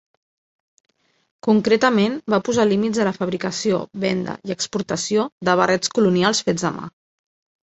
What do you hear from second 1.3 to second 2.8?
Concretament va posar